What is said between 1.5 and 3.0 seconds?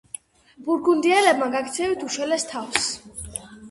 გაქცევით უშველეს თავს.